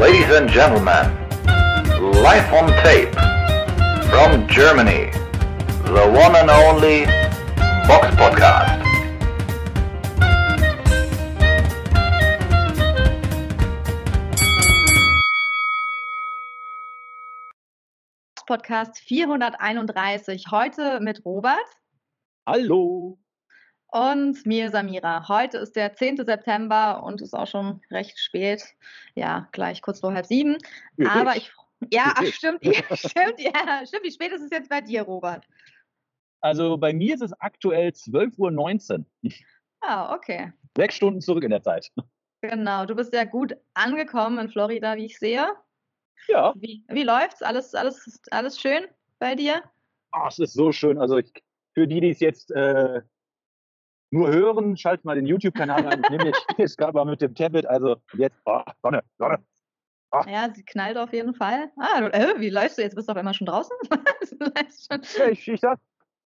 [0.00, 1.12] Ladies and gentlemen,
[2.00, 3.12] live on tape
[4.08, 5.10] from Germany,
[5.84, 7.04] the one and only
[7.86, 8.80] Box Podcast.
[18.48, 20.38] Podcast 431.
[20.50, 21.58] Heute mit Robert
[22.46, 23.18] Hallo.
[23.92, 25.28] Und mir Samira.
[25.28, 26.24] Heute ist der 10.
[26.24, 28.62] September und ist auch schon recht spät.
[29.14, 30.58] Ja, gleich kurz vor halb sieben.
[30.96, 31.52] Für Aber ich.
[31.90, 34.04] Ja, ach, stimmt, ja, stimmt, ja, stimmt.
[34.04, 35.46] Wie spät ist es jetzt bei dir, Robert?
[36.42, 39.32] Also bei mir ist es aktuell 12.19 Uhr.
[39.80, 40.52] Ah, okay.
[40.76, 41.90] Sechs Stunden zurück in der Zeit.
[42.42, 42.84] Genau.
[42.86, 45.48] Du bist ja gut angekommen in Florida, wie ich sehe.
[46.28, 47.42] Ja, Wie, wie läuft's?
[47.42, 48.84] Alles, alles, alles schön
[49.18, 49.62] bei dir?
[50.12, 50.98] oh, es ist so schön.
[50.98, 51.32] Also ich,
[51.74, 53.02] für die, die es jetzt äh,
[54.10, 56.02] nur hören, schaltet mal den YouTube-Kanal ein.
[56.02, 57.66] Ich nehme jetzt, gerade mal mit dem Tablet.
[57.66, 59.38] Also jetzt, oh, Sonne, Sonne.
[60.26, 61.70] Ja, sie knallt auf jeden Fall.
[61.76, 62.96] Ah, äh, wie läufst du jetzt?
[62.96, 63.76] Bist du auf einmal schon draußen?
[65.18, 65.60] Ja, ich, ich,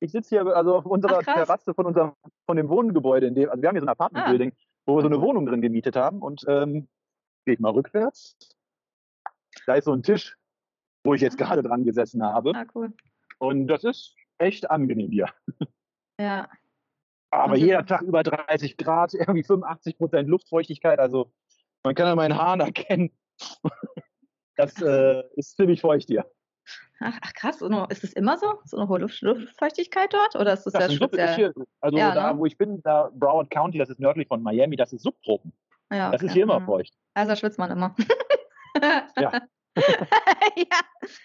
[0.00, 1.22] ich sitze hier also auf unserer Ach.
[1.34, 2.12] Terrasse von unserem
[2.46, 4.52] von dem Wohngebäude, in dem, also wir haben hier so ein Apartment-Building,
[4.86, 6.20] wo wir so eine Wohnung drin gemietet haben.
[6.20, 6.88] Und ähm,
[7.46, 8.36] gehe ich mal rückwärts.
[9.66, 10.36] Da ist so ein Tisch,
[11.04, 11.44] wo ich jetzt Ah.
[11.44, 12.52] gerade dran gesessen habe.
[12.54, 12.92] ah, cool.
[13.38, 15.28] Und das ist echt angenehm hier.
[16.20, 16.48] Ja.
[17.32, 20.98] Aber du- jeder Tag über 30 Grad, irgendwie 85 Prozent Luftfeuchtigkeit.
[20.98, 21.32] Also
[21.82, 23.10] man kann an meinen Haaren erkennen.
[24.56, 26.30] Das äh, ist ziemlich feucht hier.
[27.00, 28.60] Ach, ach krass, ist es immer so?
[28.66, 30.36] So eine hohe Luft, Luftfeuchtigkeit dort?
[30.36, 31.54] Oder ist das, Das ja speziell?
[31.80, 32.38] also Ja, da, ne?
[32.38, 35.54] wo ich bin, da Broward County, das ist nördlich von Miami, das ist Subtropen.
[35.90, 36.34] Ja, Das ist okay.
[36.34, 36.66] hier immer Mhm.
[36.66, 36.92] feucht.
[37.14, 37.96] Also schwitzt man immer.
[39.18, 39.32] Ja.
[40.56, 40.80] ja.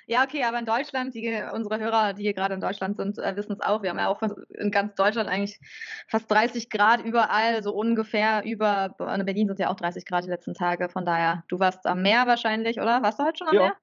[0.07, 3.35] ja, okay, aber in Deutschland, die, unsere Hörer, die hier gerade in Deutschland sind, äh,
[3.35, 3.83] wissen es auch.
[3.83, 5.59] Wir haben ja auch in ganz Deutschland eigentlich
[6.07, 10.29] fast 30 Grad überall, so ungefähr über, in Berlin sind ja auch 30 Grad die
[10.29, 10.89] letzten Tage.
[10.89, 13.01] Von daher, du warst am Meer wahrscheinlich, oder?
[13.03, 13.61] Warst du heute schon am Ja.
[13.61, 13.75] Meer?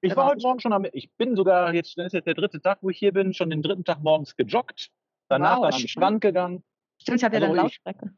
[0.00, 0.22] Ich Genau.
[0.22, 2.78] war heute Morgen schon am, ich bin sogar jetzt, das ist jetzt der dritte Tag,
[2.82, 4.90] wo ich hier bin, schon den dritten Tag morgens gejoggt,
[5.28, 5.78] danach Wow, dann am.
[5.88, 6.62] Strand gegangen.
[7.00, 8.10] Stimmt, ich habe ja Also ich- Laufstrecke.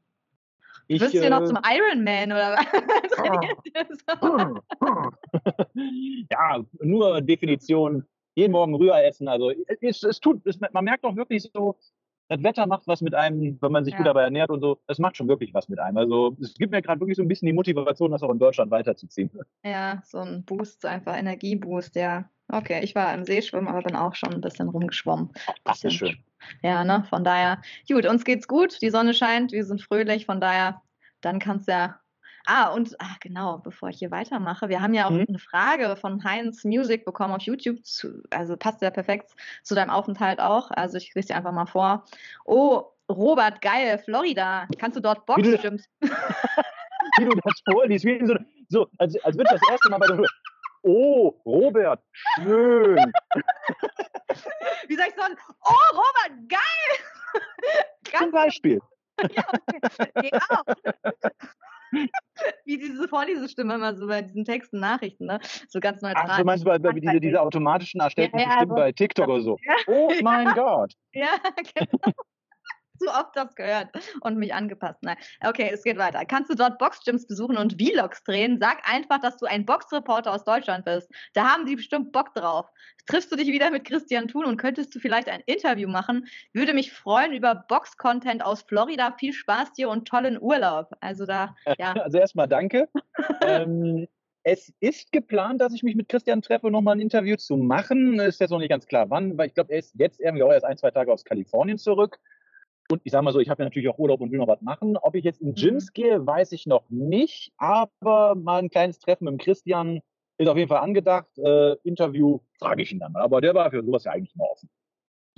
[0.89, 2.67] Ich, Wirst du hier noch äh, zum Ironman oder was?
[4.07, 4.61] So?
[6.31, 8.05] ja, nur Definition,
[8.35, 9.27] jeden Morgen Rührei essen.
[9.29, 11.77] Also es, es tut, es, man merkt auch wirklich so,
[12.29, 13.99] das Wetter macht was mit einem, wenn man sich Ja.
[13.99, 14.79] gut dabei ernährt und so.
[14.87, 15.97] Es macht schon wirklich was mit einem.
[15.97, 18.71] Also es gibt mir gerade wirklich so ein bisschen die Motivation, das auch in Deutschland
[18.71, 19.31] weiterzuziehen.
[19.65, 22.29] Ja, so ein Boost, einfach Energieboost, ja.
[22.49, 25.33] Okay, ich war im See schwimmen, aber bin auch schon ein bisschen rumgeschwommen.
[25.65, 26.17] Das ist schön.
[26.63, 30.41] Ja, ne, von daher, gut, uns geht's gut, die Sonne scheint, wir sind fröhlich, von
[30.41, 30.83] daher,
[31.21, 32.01] dann kannst ja.
[32.49, 35.25] Ah, und ah, genau, bevor ich hier weitermache, wir haben ja auch Mhm.
[35.29, 39.33] eine Frage von Heinz Music bekommen auf YouTube, zu, also passt ja perfekt
[39.65, 40.71] zu deinem Aufenthalt auch.
[40.71, 42.05] Also ich lese dir einfach mal vor.
[42.45, 44.69] Oh, Robert, geil, Florida.
[44.79, 45.89] Kannst du dort du- Boxgyms?
[47.19, 48.35] Wie du das vorliest, wie so,
[48.69, 50.23] so als, als würde das erste Mal bei der
[50.83, 52.01] Oh, Robert,
[52.43, 53.13] schön.
[54.89, 55.37] Wie soll ich sagen?
[55.65, 57.41] Oh, Robert, geil!
[58.19, 58.81] Zum Beispiel.
[59.35, 59.81] Ja, okay.
[60.21, 60.63] Geht auch.
[62.67, 65.41] Wie diese Vorlesestimme immer so bei diesen Texten, Nachrichten, ne?
[65.69, 66.27] So ganz neutral.
[66.29, 69.29] Ach, du meinst bei, bei diese, diese automatischen erstellten Ja, ja, Stimmen also- bei TikTok
[69.29, 69.57] oder so.
[69.65, 69.75] Ja.
[69.87, 70.93] Oh mein Gott.
[71.15, 71.29] Ja,
[71.75, 72.13] genau.
[73.01, 73.89] so oft das gehört
[74.21, 74.99] und mich angepasst.
[75.03, 75.17] Nein.
[75.45, 76.25] Okay, es geht weiter.
[76.25, 78.59] Kannst du dort Boxgyms besuchen und Vlogs drehen?
[78.61, 81.11] Sag einfach, dass du ein Boxreporter aus Deutschland bist.
[81.35, 82.67] Da haben die bestimmt Bock drauf.
[83.07, 86.27] Triffst du dich wieder mit Christian Thun und könntest du vielleicht ein Interview machen?
[86.53, 89.15] Würde mich freuen über Box-Content aus Florida.
[89.19, 90.91] Viel Spaß dir und tollen Urlaub.
[91.01, 91.93] Also da, ja.
[91.93, 92.89] Also erstmal danke.
[93.43, 94.07] ähm,
[94.49, 98.21] es ist geplant, dass ich mich mit Christian treffe, nochmal ein Interview zu machen.
[98.21, 100.53] Ist jetzt noch nicht ganz klar, wann, weil ich glaube, er ist jetzt irgendwie auch
[100.53, 102.21] erst ein, zwei Tage aus Kalifornien zurück.
[102.89, 104.63] Und ich sage mal so, ich habe ja natürlich auch Urlaub und will noch was
[104.63, 104.97] machen.
[104.97, 107.53] Ob ich jetzt in Gyms gehe, weiß ich noch nicht.
[107.57, 110.01] Aber mal ein kleines Treffen mit dem Christian
[110.39, 111.27] ist auf jeden Fall angedacht.
[111.39, 113.23] Äh, Interview frage ich ihn dann mal.
[113.23, 114.69] Aber der war für sowas ja eigentlich immer offen.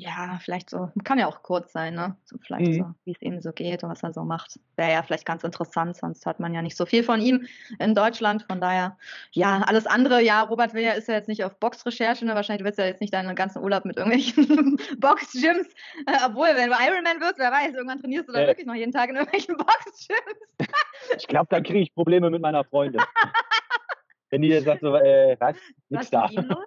[0.01, 0.93] Ja, vielleicht so.
[1.03, 2.17] Kann ja auch kurz sein, ne?
[2.25, 2.75] So vielleicht Mhm.
[2.75, 4.61] so, wie es ihm so geht und was er so macht.
[4.77, 7.49] Wäre ja vielleicht ganz interessant, sonst hört man ja nicht so viel von ihm
[7.81, 8.45] in Deutschland.
[8.49, 8.97] Von daher,
[9.33, 12.37] ja, alles andere, ja, Robert will ja, ist ja jetzt nicht auf Boxrecherche, ne?
[12.37, 15.67] Wahrscheinlich willst du ja jetzt nicht deinen ganzen Urlaub mit irgendwelchen Boxgyms.
[16.06, 18.47] Äh, obwohl, wenn du Ironman wirst, wer weiß, irgendwann trainierst du dann Ja.
[18.49, 20.71] wirklich noch jeden Tag in irgendwelchen Boxgyms.
[21.17, 23.03] Ich glaube, dann kriege ich Probleme mit meiner Freundin.
[24.31, 25.56] Wenn die jetzt sagt so, äh, was?
[25.56, 26.23] Was Nix ist da.
[26.29, 26.67] mit ihm los?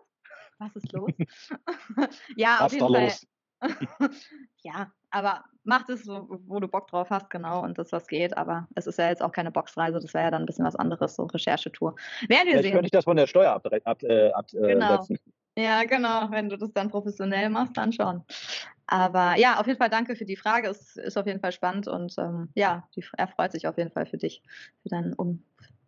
[0.62, 1.12] Was ist los?
[2.36, 3.04] ja, auf Was ist jeden Fall.
[3.04, 3.28] los?
[4.64, 8.36] ja, aber mach das, so, wo du Bock drauf hast, genau, und das, was geht.
[8.38, 10.76] Aber es ist ja jetzt auch keine Boxreise, das wäre ja dann ein bisschen was
[10.76, 11.96] anderes, so Recherchetour.
[12.28, 12.72] Werden wir Vielleicht sehen.
[12.74, 13.86] könnte ich das von der Steuer absetzen.
[13.86, 15.02] Ab, äh, ab, äh, Genau.
[15.02, 15.20] setzen.
[15.58, 16.32] Ja, genau.
[16.32, 18.24] Wenn du das dann professionell machst, dann schon.
[18.88, 20.70] Aber ja, auf jeden Fall danke für die Frage.
[20.70, 23.92] Es ist auf jeden Fall spannend und ähm, ja, die, er freut sich auf jeden
[23.92, 24.42] Fall für dich,
[24.82, 25.44] für deinen um,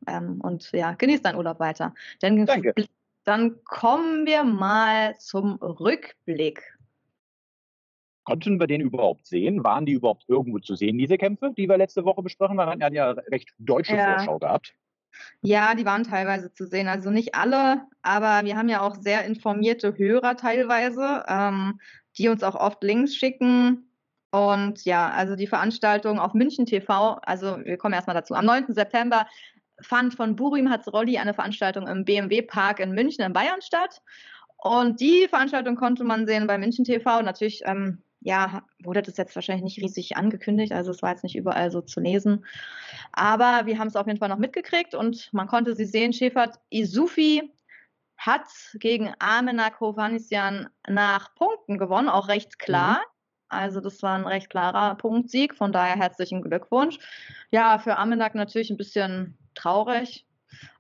[0.08, 1.94] Ähm, und ja, genieß deinen Urlaub weiter.
[2.20, 2.74] Dann, Danke.
[3.24, 6.62] Dann kommen wir mal zum Rückblick.
[8.26, 9.64] Konnten wir den überhaupt sehen?
[9.64, 12.80] Waren die überhaupt irgendwo zu sehen, diese Kämpfe, die wir letzte Woche besprochen haben?
[12.80, 14.16] Wir hatten ja recht deutsche Ja.
[14.16, 14.74] Vorschau gehabt.
[15.42, 16.88] Ja, die waren teilweise zu sehen.
[16.88, 21.80] Also nicht alle, aber wir haben ja auch sehr informierte Hörer teilweise, ähm,
[22.18, 23.90] die uns auch oft Links schicken.
[24.32, 28.34] Und ja, also die Veranstaltung auf München TV, also wir kommen erstmal dazu.
[28.34, 28.74] Am 9.
[28.74, 29.28] September
[29.82, 34.02] fand von Burim Hatzrolli eine Veranstaltung im BMW Park in München in Bayern statt.
[34.58, 37.22] Und die Veranstaltung konnte man sehen bei München TV.
[37.22, 41.36] Natürlich, ähm, ja, wurde das jetzt wahrscheinlich nicht riesig angekündigt, also es war jetzt nicht
[41.36, 42.46] überall so zu lesen.
[43.12, 46.14] Aber wir haben es auf jeden Fall noch mitgekriegt und man konnte sie sehen.
[46.14, 47.52] Schäfert Isufi
[48.16, 53.02] hat gegen Amena Kovanisian nach Punkten gewonnen, auch recht klar.
[53.50, 56.98] Also das war ein recht klarer Punktsieg, von daher herzlichen Glückwunsch.
[57.52, 60.26] Ja, für Amenak natürlich ein bisschen traurig.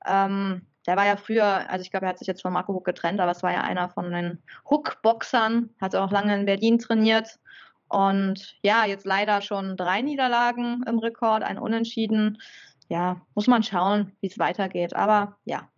[0.06, 2.86] Ähm, der war ja früher, also ich glaube, er hat sich jetzt von Marco Huck
[2.86, 7.40] getrennt, aber es war ja einer von den Hook-Boxern, hat auch lange in Berlin trainiert.
[7.88, 12.42] Und ja, jetzt leider schon drei Niederlagen im Rekord, ein Unentschieden.
[12.90, 14.96] Ja, muss man schauen, wie es weitergeht.
[14.96, 15.70] Aber ja,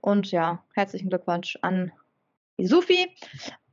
[0.00, 1.92] und ja, herzlichen Glückwunsch an
[2.56, 3.14] Isufi.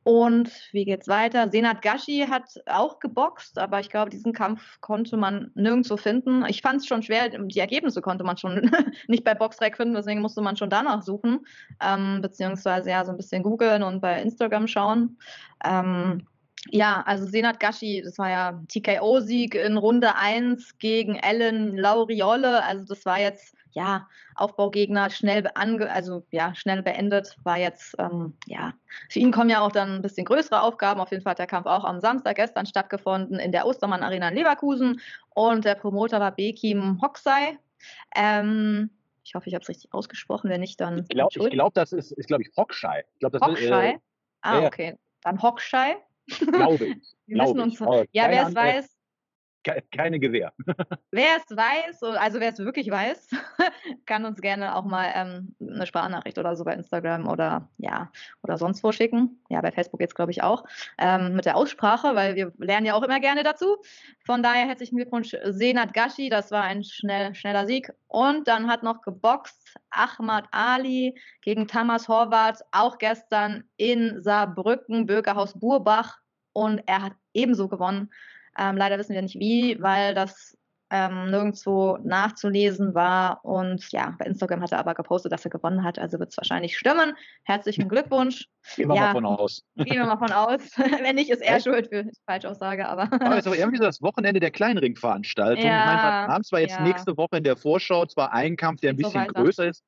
[0.07, 1.49] Und wie geht's weiter?
[1.49, 6.45] Senat Gashi hat auch geboxt, aber ich glaube, diesen Kampf konnte man nirgendwo finden.
[6.45, 8.71] Ich fand es schon schwer, die Ergebnisse konnte man schon
[9.09, 11.45] nicht bei Boxrec finden, deswegen musste man schon danach suchen,
[11.81, 15.17] ähm, beziehungsweise ja so ein bisschen googeln und bei Instagram schauen.
[15.65, 16.25] Ähm,
[16.69, 22.63] ja, also Senat Gashi, das war ja TKO-Sieg in Runde 1 gegen Ellen Lauriole.
[22.63, 28.33] Also das war jetzt, ja, Aufbaugegner schnell ange also ja, schnell beendet, war jetzt, ähm,
[28.47, 28.73] ja,
[29.07, 30.99] für ihn kommen ja auch dann ein bisschen größere Aufgaben.
[30.99, 34.29] Auf jeden Fall hat der Kampf auch am Samstag gestern stattgefunden in der Ostermann Arena
[34.29, 37.59] in Leverkusen und der Promoter war Bekim Hoxai.
[38.15, 38.89] Ähm,
[39.23, 40.49] ich hoffe, ich habe es richtig ausgesprochen.
[40.49, 41.05] Wenn nicht, dann.
[41.07, 43.05] Ich glaube, glaub, das ist, ist glaube ich, Hockschei.
[43.13, 43.89] Ich glaub, das ist, Hoxai?
[43.91, 43.99] äh,
[44.41, 44.97] ah, okay.
[45.21, 45.97] Dann Hoxai.
[46.25, 46.97] glaube ich.
[47.27, 48.03] Wir Glaube müssen uns.
[48.03, 48.09] ich.
[48.13, 48.96] Ja, wer es weiß,
[49.91, 50.53] Keine Gewehr.
[51.11, 53.29] Wer es weiß, so- also wer es wirklich weiß,
[54.05, 58.11] kann uns gerne auch mal ähm, eine Sprachnachricht oder so bei Instagram oder ja
[58.43, 59.41] oder sonst wo schicken.
[59.49, 60.63] Ja, bei Facebook jetzt glaube ich auch
[60.97, 63.77] ähm, mit der Aussprache, weil wir lernen ja auch immer gerne dazu.
[64.25, 67.91] Von daher herzlichen Glückwunsch Senat Gashi, das war ein schnell, schneller Sieg.
[68.07, 75.57] Und dann hat noch geboxt Ahmad Ali gegen Thomas Horvath, auch gestern in Saarbrücken, Bürgerhaus
[75.59, 76.17] Burbach.
[76.53, 78.09] Und er hat ebenso gewonnen.
[78.57, 80.57] Ähm, leider wissen wir nicht wie, weil das
[80.89, 83.43] ähm, nirgendwo nachzulesen war.
[83.43, 85.99] Und ja, bei Instagram hat er aber gepostet, dass er gewonnen hat.
[85.99, 87.13] Also wird es wahrscheinlich stimmen.
[87.43, 88.47] Herzlichen Glückwunsch.
[88.77, 89.01] Gehen wir Ja.
[89.07, 89.63] mal von aus.
[89.75, 90.61] Gehen wir mal von aus.
[91.03, 92.87] Wenn nicht, ist er schuld für die Falschaussage.
[92.87, 95.65] Aber Aber es ist auch irgendwie so das Wochenende der Kleinringveranstaltung.
[95.65, 96.83] Ja, ich meine, wir haben zwar jetzt ja.
[96.83, 99.33] nächste Woche in der Vorschau zwar einen Kampf, der ein so bisschen weiter.
[99.43, 99.83] größer ist,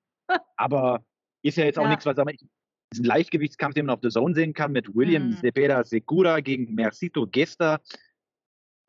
[0.57, 0.99] aber
[1.43, 1.89] ist ja jetzt auch Ja.
[1.89, 2.17] nichts, was
[2.91, 5.37] ist ein Leichtgewichtskampf, den man auf The Zone sehen kann, mit William Mhm.
[5.37, 7.79] Cepeda Segura gegen Mercito Gesta.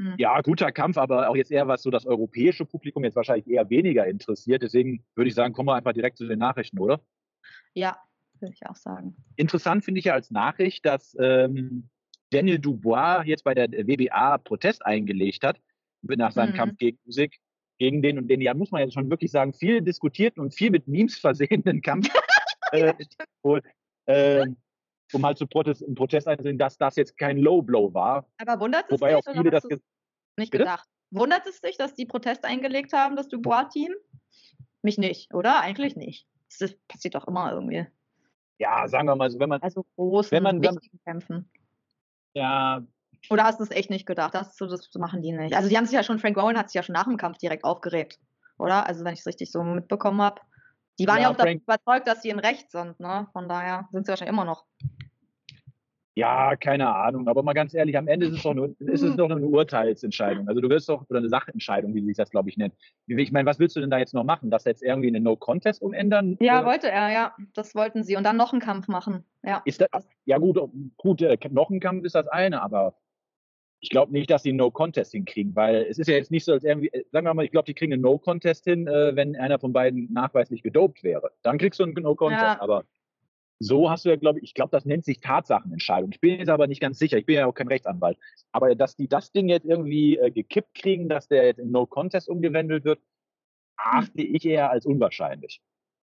[0.00, 0.14] Mhm.
[0.16, 3.68] Ja, guter Kampf, aber auch jetzt eher was so das europäische Publikum jetzt wahrscheinlich eher
[3.68, 4.62] weniger interessiert.
[4.62, 7.00] Deswegen würde ich sagen, kommen wir einfach direkt zu den Nachrichten, oder?
[7.74, 7.98] ja,
[8.40, 9.14] würde ich auch sagen.
[9.36, 11.90] Interessant finde ich ja als Nachricht, dass ähm,
[12.30, 15.60] Daniel Dubois jetzt bei der WBA Protest eingelegt hat,
[16.00, 16.56] nach seinem Mhm.
[16.56, 17.38] Kampf gegen Musik,
[17.78, 20.70] gegen den und den, ja, muss man jetzt schon wirklich sagen, viel diskutierten und viel
[20.70, 22.08] mit Memes versehenen Kampf.
[22.72, 22.94] äh,
[23.42, 23.60] wohl,
[24.06, 24.56] ähm,
[25.12, 28.26] um halt zu Protest, im Protest einzusehen, dass das jetzt kein Low Blow war.
[28.38, 29.16] Aber wundert es Wobei dich?
[29.16, 29.80] auch oder viele das nicht
[30.52, 30.58] Bitte?
[30.64, 30.88] gedacht.
[31.10, 33.92] Wundert es dich, dass die Protest eingelegt haben, das Dubois-Team?
[34.82, 35.60] Mich nicht, oder?
[35.60, 36.26] Eigentlich nicht.
[36.58, 37.86] Das passiert doch immer irgendwie.
[38.58, 41.50] ja, sagen wir mal so, wenn man, Also großen, Wenn man- wichtigen Kämpfen.
[42.34, 42.82] ja,
[43.28, 44.34] Oder hast du es echt nicht gedacht?
[44.34, 45.54] Das, so, das machen die nicht.
[45.54, 47.38] Also die haben sich ja schon, Frank Warren hat sich ja schon nach dem Kampf
[47.38, 48.18] direkt aufgeregt,
[48.58, 48.86] oder?
[48.86, 50.40] Also wenn ich es richtig so mitbekommen habe.
[51.00, 53.26] Die waren ja, Ja, auch davon Frank- überzeugt, dass sie im Recht sind, ne?
[53.32, 54.66] Von daher sind sie wahrscheinlich immer noch.
[56.16, 57.28] Ja, keine Ahnung.
[57.28, 60.48] Aber mal ganz ehrlich, am Ende ist es doch nur, ist es doch eine Urteilsentscheidung.
[60.48, 62.74] Also du wirst doch, oder eine Sachentscheidung, wie sich das, glaube ich, nennt.
[63.06, 64.50] Ich meine, was willst du denn da jetzt noch machen?
[64.50, 66.36] Das jetzt irgendwie eine No-Contest umändern?
[66.40, 67.34] Ja, Äh, wollte er, ja.
[67.54, 68.16] Das wollten sie.
[68.16, 69.24] Und dann noch einen Kampf machen.
[69.42, 69.62] Ja.
[69.64, 70.58] Ist das, ja gut,
[70.98, 72.96] gut, äh, noch ein Kampf ist das eine, aber
[73.80, 76.52] ich glaube nicht, dass sie einen No-Contest hinkriegen, weil es ist ja jetzt nicht so,
[76.52, 79.36] als irgendwie, äh, sagen wir mal, ich glaube, die kriegen einen No-Contest hin, äh, wenn
[79.36, 81.30] einer von beiden nachweislich gedopt wäre.
[81.42, 82.60] Dann kriegst du einen No-Contest, Ja.
[82.60, 82.84] aber
[83.58, 86.10] so hast du ja, glaube ich, ich glaube, das nennt sich Tatsachenentscheidung.
[86.12, 88.18] Ich bin jetzt aber nicht ganz sicher, ich bin ja auch kein Rechtsanwalt.
[88.52, 92.28] Aber dass die das Ding jetzt irgendwie äh, gekippt kriegen, dass der jetzt in No-Contest
[92.28, 93.00] umgewandelt wird,
[93.76, 95.60] achte ich eher als unwahrscheinlich.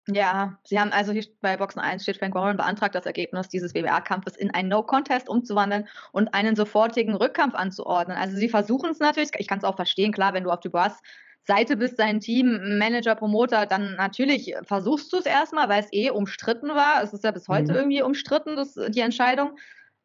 [0.08, 3.76] Ja, sie haben also hier bei Boxen 1 steht Frank Warren beantragt, das Ergebnis dieses
[3.76, 8.18] WBA-Kampfes in einen No-Contest umzuwandeln und einen sofortigen Rückkampf anzuordnen.
[8.18, 10.94] Also sie versuchen es natürlich, ich kann es auch verstehen, klar, wenn du auf Dubois
[11.46, 16.12] Seite bist, dein Team, Manager, Promoter, dann natürlich versuchst du es erstmal, weil es eh
[16.12, 17.02] umstritten war.
[17.04, 17.78] Es ist ja bis heute mhm.
[17.78, 19.58] irgendwie umstritten, das, die Entscheidung.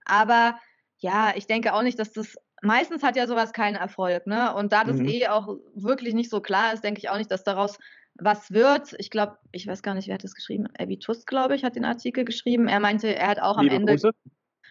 [0.04, 0.58] Aber
[0.98, 4.54] ja, ich denke auch nicht, dass das meistens hat ja sowas keinen Erfolg, ne?
[4.54, 5.08] Und da das mhm.
[5.08, 7.78] eh auch wirklich nicht so klar ist, denke ich auch nicht, dass daraus
[8.16, 8.94] was wird.
[8.98, 10.68] Ich glaube, ich weiß gar nicht, wer hat das geschrieben.
[10.78, 12.68] Abby Tusk, glaube ich, hat den Artikel geschrieben.
[12.68, 13.92] Er meinte, er hat auch Liebe am Ende.
[13.94, 14.12] Grüße.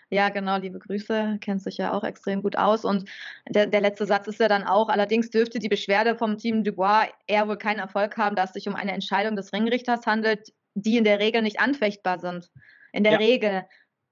[0.09, 2.85] Ja, genau, liebe Grüße, kennt sich ja auch extrem gut aus.
[2.85, 3.09] Und
[3.49, 7.07] der, der, letzte Satz ist ja dann auch, allerdings dürfte die Beschwerde vom Team Dubois
[7.25, 10.97] eher wohl keinen Erfolg haben, da es sich um eine Entscheidung des Ringrichters handelt, die
[10.97, 12.51] in der Regel nicht anfechtbar sind.
[12.91, 13.17] In der ja.
[13.17, 13.63] Regel.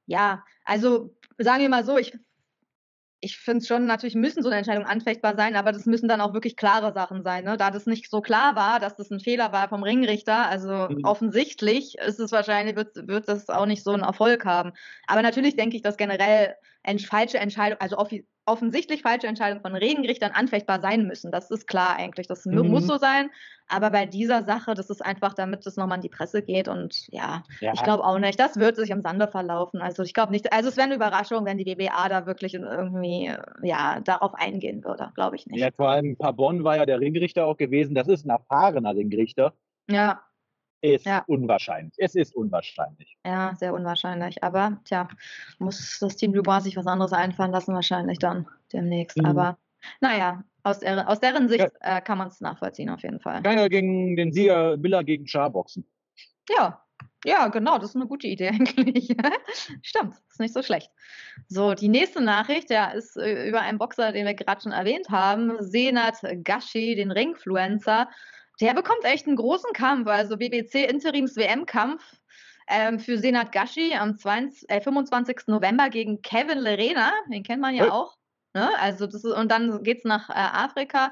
[0.07, 2.17] Ja, also sagen wir mal so, ich
[3.21, 6.33] ich finde schon, natürlich müssen so eine Entscheidung anfechtbar sein, aber das müssen dann auch
[6.33, 7.43] wirklich klare Sachen sein.
[7.43, 7.55] Ne?
[7.55, 11.03] Da das nicht so klar war, dass das ein Fehler war vom Ringrichter, also mhm.
[11.03, 14.71] offensichtlich ist es wahrscheinlich, wird, wird das auch nicht so einen Erfolg haben.
[15.05, 16.55] Aber natürlich denke ich, dass generell
[17.05, 17.97] falsche Entscheidung, also
[18.45, 21.31] offensichtlich falsche Entscheidungen von Regengerichtern anfechtbar sein müssen.
[21.31, 22.27] Das ist klar eigentlich.
[22.27, 22.67] Das mhm.
[22.67, 23.29] muss so sein.
[23.67, 26.67] Aber bei dieser Sache, das ist einfach, damit es nochmal in die Presse geht.
[26.67, 27.71] Und ja, ja.
[27.73, 28.39] ich glaube auch nicht.
[28.39, 29.81] Das wird sich am Sande verlaufen.
[29.81, 30.51] Also ich glaube nicht.
[30.51, 33.31] Also es wäre eine Überraschung, wenn die WBA da wirklich irgendwie
[33.61, 35.11] ja, darauf eingehen würde.
[35.15, 35.59] Glaube ich nicht.
[35.59, 37.95] Ja, vor allem Pabon war ja der Ringrichter auch gewesen.
[37.95, 39.53] Das ist ein erfahrener Ringrichter.
[39.89, 40.21] Ja
[40.81, 41.23] ist ja.
[41.27, 41.93] unwahrscheinlich.
[41.97, 43.17] Es ist unwahrscheinlich.
[43.25, 44.43] Ja, sehr unwahrscheinlich.
[44.43, 45.07] Aber tja,
[45.59, 49.17] muss das Team Dubois sich was anderes einfallen lassen, wahrscheinlich dann demnächst.
[49.17, 49.25] Mhm.
[49.25, 49.57] Aber
[49.99, 51.97] naja, aus, der, aus deren Sicht ja.
[51.97, 53.41] äh, kann man es nachvollziehen auf jeden Fall.
[53.41, 55.85] Keiner gegen den Sieger Miller gegen Scharboxen.
[56.49, 56.83] Ja,
[57.23, 59.15] ja, genau, das ist eine gute Idee eigentlich.
[59.81, 60.89] Stimmt, ist nicht so schlecht.
[61.47, 65.09] So, die nächste Nachricht, ja, ist äh, über einen Boxer, den wir gerade schon erwähnt
[65.09, 68.09] haben, Senat Gashi, den Ringfluencer.
[68.61, 72.03] Der bekommt echt einen großen Kampf, also BBC Interims WM-Kampf
[72.67, 75.47] ähm, für Senat Gashi am 20, äh, 25.
[75.47, 77.91] November gegen Kevin Lerena, den kennt man ja hey.
[77.91, 78.17] auch.
[78.53, 78.69] Ne?
[78.79, 81.11] Also das ist, und dann geht es nach äh, Afrika.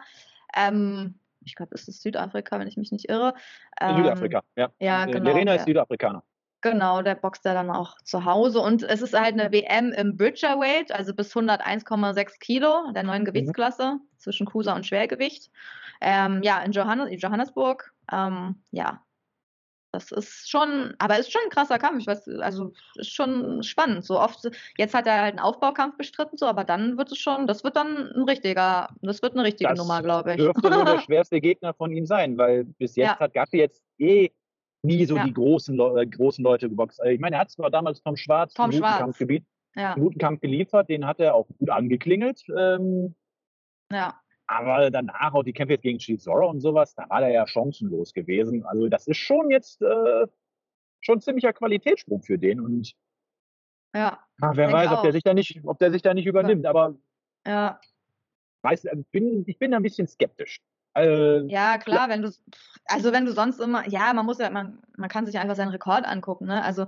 [0.55, 3.33] Ähm, ich glaube, es ist Südafrika, wenn ich mich nicht irre.
[3.81, 4.69] Ähm, Südafrika, ja.
[4.79, 6.23] ja äh, genau, Lerena ist Südafrikaner.
[6.61, 8.59] Genau, der boxt ja dann auch zu Hause.
[8.59, 13.27] Und es ist halt eine WM im Bridgerweight, also bis 101,6 Kilo, der neuen mhm.
[13.27, 14.01] Gewichtsklasse mhm.
[14.17, 15.51] zwischen Cruiser und Schwergewicht.
[16.01, 17.93] Ähm, ja, in, Johannes, in Johannesburg.
[18.11, 19.01] Ähm, ja,
[19.91, 22.01] das ist schon, aber ist schon ein krasser Kampf.
[22.01, 24.05] Ich weiß, also ist schon spannend.
[24.05, 24.39] So oft,
[24.77, 27.75] jetzt hat er halt einen Aufbaukampf bestritten, so, aber dann wird es schon, das wird
[27.75, 30.37] dann ein richtiger, das wird eine richtige das Nummer, glaube ich.
[30.37, 33.19] Dürfte so der schwerste Gegner von ihm sein, weil bis jetzt ja.
[33.19, 34.29] hat Gaffi jetzt eh
[34.81, 35.25] nie so ja.
[35.25, 36.99] die großen, Le äh, großen Leute geboxt.
[37.01, 38.81] Also ich meine, er hat zwar damals Tom Schwarz Tom im.
[38.81, 39.45] Kampfgebiet,
[39.75, 39.93] ja.
[39.93, 42.43] einen guten Kampf geliefert, den hat er auch gut angeklingelt.
[42.57, 43.15] Ähm,
[43.91, 44.19] ja.
[44.47, 48.13] Aber danach auch die Kämpfe jetzt gegen Chisora und sowas, da war er ja chancenlos
[48.13, 48.65] gewesen.
[48.65, 50.25] Also das ist schon jetzt äh,
[51.01, 52.59] schon ein ziemlicher Qualitätssprung für den.
[52.59, 52.93] Und
[53.93, 56.65] ja, ach, wer weiß, ob der sich da nicht, ob der sich da nicht übernimmt.
[56.65, 56.95] Aber
[57.45, 57.79] ja.
[58.63, 60.61] weiß, äh, bin, ich bin da ein bisschen skeptisch.
[61.01, 62.31] Äh, ja, klar, wenn du,
[62.85, 65.69] also wenn du sonst immer, ja, man muss ja, man, man kann sich einfach seinen
[65.69, 66.63] Rekord angucken, ne?
[66.63, 66.87] Also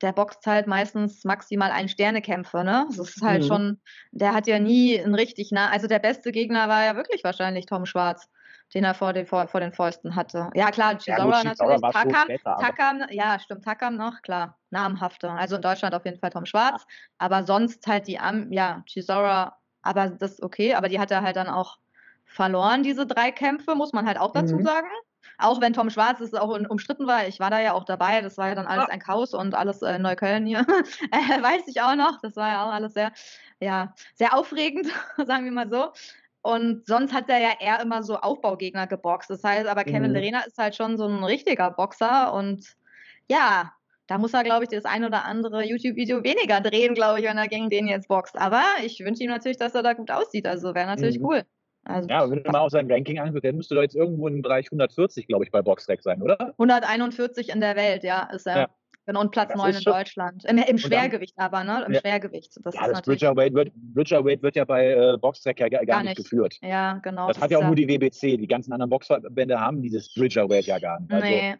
[0.00, 2.86] der boxt halt meistens maximal ein Sternekämpfer, ne?
[2.88, 3.46] Das ist halt mhm.
[3.46, 3.80] schon,
[4.12, 7.66] der hat ja nie ein richtig nah, also der beste Gegner war ja wirklich wahrscheinlich
[7.66, 8.28] Tom Schwarz,
[8.74, 10.50] den er vor den, vor, vor den Fäusten hatte.
[10.54, 15.32] Ja, klar, Chisora ja, natürlich, Takam, Takam, ja, stimmt, Takam noch, klar, namhafter.
[15.32, 16.86] Also in Deutschland auf jeden Fall Tom Schwarz,
[17.18, 18.18] aber sonst halt die,
[18.50, 21.78] ja, Chisora, aber das ist okay, aber die hat er halt dann auch
[22.28, 24.64] verloren, diese drei Kämpfe, muss man halt auch dazu mhm.
[24.64, 24.88] sagen.
[25.38, 28.38] Auch wenn Tom Schwarz es auch umstritten war, ich war da ja auch dabei, das
[28.38, 30.60] war ja dann alles ein Chaos und alles äh, Neukölln hier,
[31.12, 33.12] äh, weiß ich auch noch, das war ja auch alles sehr,
[33.60, 34.86] ja, sehr aufregend,
[35.26, 35.92] sagen wir mal so.
[36.42, 39.28] Und sonst hat er ja eher immer so Aufbaugegner geboxt.
[39.28, 40.12] Das heißt, aber Kevin mhm.
[40.12, 42.76] Lerena ist halt schon so ein richtiger Boxer und
[43.28, 43.72] ja,
[44.06, 47.36] da muss er, glaube ich, das ein oder andere YouTube-Video weniger drehen, glaube ich, wenn
[47.36, 48.36] er gegen den jetzt boxt.
[48.38, 50.46] Aber ich wünsche ihm natürlich, dass er da gut aussieht.
[50.46, 51.26] Also wäre natürlich mhm.
[51.26, 51.44] cool.
[51.88, 54.42] Also, ja, wenn du mal auf sein Ranking anguckst, dann müsste da jetzt irgendwo im
[54.42, 56.38] Bereich 140, glaube ich, bei Boxrec sein, oder?
[56.58, 58.56] 141 in der Welt, ja, ist er.
[58.56, 58.68] Ja.
[59.06, 60.44] Genau, und Platz das 9 in Deutschland.
[60.44, 61.82] Im, im Schwergewicht dann, aber, ne?
[61.86, 62.00] Im ja.
[62.00, 62.58] Schwergewicht.
[62.62, 66.10] Das ja, das Bridgerweight wird, Bridgerweight wird ja bei äh, Boxrec ja gar, gar nicht.
[66.10, 66.16] nicht.
[66.18, 66.58] geführt.
[66.60, 67.28] Ja, genau.
[67.28, 68.36] Das, das hat ja auch nur die WBC.
[68.36, 71.10] Die ganzen anderen Boxverbände haben dieses Bridgerweight ja gar nicht.
[71.10, 71.56] Also, nee.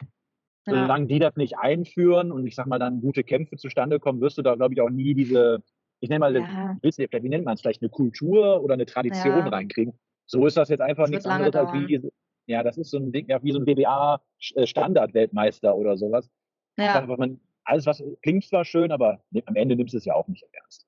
[0.65, 4.37] Solange die das nicht einführen und ich sag mal dann gute Kämpfe zustande kommen, wirst
[4.37, 5.63] du da, glaube ich, auch nie diese,
[6.01, 6.77] ich nenne mal, ja.
[6.83, 9.47] wie nennt man es, vielleicht eine Kultur oder eine Tradition ja.
[9.47, 9.93] reinkriegen.
[10.29, 12.11] So ist das jetzt einfach das nichts anderes als wie,
[12.45, 16.29] ja, das ist so ein Ding, ja, wie so ein WBA-Standard-Weltmeister oder sowas.
[16.77, 16.99] Ja.
[16.99, 20.27] Einfach, man, alles, was klingt zwar schön, aber am Ende nimmst du es ja auch
[20.27, 20.85] nicht ernst.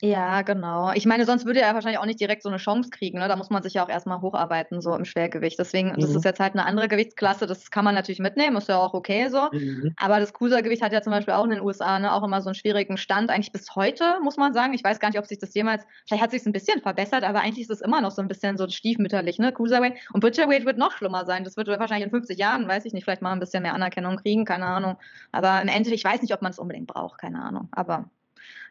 [0.00, 0.92] Ja, genau.
[0.92, 3.18] Ich meine, sonst würde er wahrscheinlich auch nicht direkt so eine Chance kriegen.
[3.18, 3.26] Ne?
[3.26, 5.58] Da muss man sich ja auch erstmal hocharbeiten, so im Schwergewicht.
[5.58, 6.16] Deswegen, das Mhm.
[6.18, 7.48] ist jetzt halt eine andere Gewichtsklasse.
[7.48, 9.48] Das kann man natürlich mitnehmen, ist ja auch okay so.
[9.50, 9.94] Mhm.
[9.96, 12.48] Aber das Cruisergewicht hat ja zum Beispiel auch in den USA ne, auch immer so
[12.48, 13.28] einen schwierigen Stand.
[13.30, 14.72] Eigentlich bis heute, muss man sagen.
[14.72, 17.40] Ich weiß gar nicht, ob sich das jemals, vielleicht hat sich ein bisschen verbessert, aber
[17.40, 19.50] eigentlich ist es immer noch so ein bisschen so stiefmütterlich, ne?
[19.52, 19.94] Cruiserweight.
[20.12, 21.42] Und Butcherweight wird noch schlimmer sein.
[21.42, 24.16] Das wird wahrscheinlich in 50 Jahren, weiß ich nicht, vielleicht mal ein bisschen mehr Anerkennung
[24.18, 24.96] kriegen, keine Ahnung.
[25.32, 27.66] Aber im Endeffekt, ich weiß nicht, ob man es unbedingt braucht, keine Ahnung.
[27.72, 28.04] Aber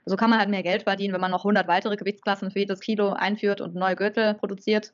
[0.07, 2.79] so kann man halt mehr Geld verdienen, wenn man noch 100 weitere Gewichtsklassen für jedes
[2.79, 4.93] Kilo einführt und neue Gürtel produziert.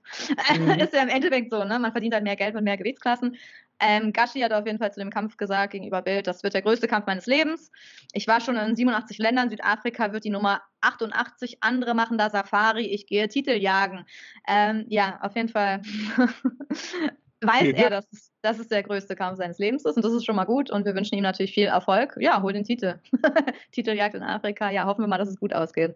[0.57, 0.69] Mhm.
[0.79, 1.79] ist ja im Endeffekt so, ne?
[1.79, 3.37] Man verdient halt mehr Geld mit mehr Gewichtsklassen.
[3.79, 6.61] Ähm, Gashi hat auf jeden Fall zu dem Kampf gesagt gegenüber Bild, das wird der
[6.61, 7.71] größte Kampf meines Lebens.
[8.13, 12.85] Ich war schon in 87 Ländern, Südafrika wird die Nummer 88, andere machen da Safari,
[12.85, 14.05] ich gehe Titel jagen.
[14.47, 15.81] Ähm, ja, auf jeden Fall
[17.45, 20.25] weiß er, dass es, dass es der größte Kampf seines Lebens ist und das ist
[20.25, 22.15] schon mal gut und wir wünschen ihm natürlich viel Erfolg.
[22.19, 22.99] Ja, hol den Titel.
[23.71, 25.95] Titeljagd in Afrika, ja, hoffen wir mal, dass es gut ausgeht.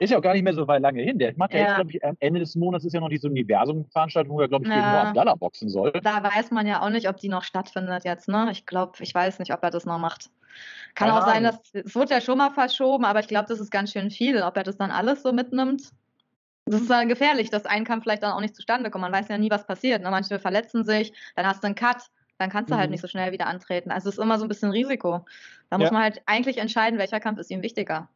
[0.00, 1.18] Ist ja auch gar nicht mehr so weit lange hin.
[1.18, 1.64] Der macht ja, Ja.
[1.66, 4.64] jetzt, glaube ich, am Ende des Monats ist ja noch diese Universum-Veranstaltung, wo er, glaube
[4.64, 4.90] ich, gegen Ja.
[4.90, 5.92] Noah Abdallah boxen soll.
[5.92, 8.48] Da weiß man ja auch nicht, ob die noch stattfindet jetzt, ne?
[8.50, 10.30] Ich glaube, ich weiß nicht, ob er das noch macht.
[10.94, 13.60] Kann Keine auch sein, dass es wurde ja schon mal verschoben, aber ich glaube, das
[13.60, 15.90] ist ganz schön viel, ob er das dann alles so mitnimmt.
[16.66, 19.02] Das ist dann gefährlich, dass ein Kampf vielleicht dann auch nicht zustande kommt.
[19.02, 20.02] Man weiß ja nie, was passiert.
[20.02, 20.10] Ne?
[20.10, 22.92] Manche verletzen sich, dann hast du einen Cut, dann kannst du halt Mhm.
[22.92, 23.90] nicht so schnell wieder antreten.
[23.90, 25.26] Also es ist immer so ein bisschen Risiko.
[25.70, 25.92] Da muss Ja.
[25.92, 28.08] man halt eigentlich entscheiden, welcher Kampf ist ihm wichtiger.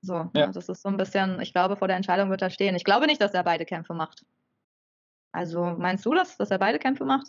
[0.00, 0.30] So, Ja.
[0.34, 0.46] ja.
[0.48, 2.74] das ist so ein bisschen, ich glaube, vor der Entscheidung wird er stehen.
[2.74, 4.24] Ich glaube nicht, dass er beide Kämpfe macht.
[5.30, 7.28] Also meinst du das, dass er beide Kämpfe macht?